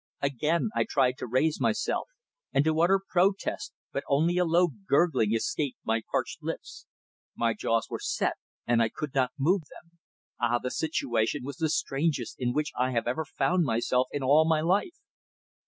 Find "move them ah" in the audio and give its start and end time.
9.37-10.57